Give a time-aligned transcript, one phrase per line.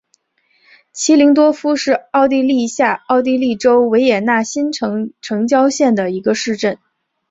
[0.93, 6.79] 齐灵多夫是奥地利下奥地利州维也纳新城城郊县的一个市镇。